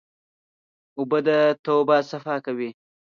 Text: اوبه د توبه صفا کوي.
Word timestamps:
اوبه 0.97 1.19
د 1.27 1.29
توبه 1.65 1.97
صفا 2.11 2.35
کوي. 2.45 2.69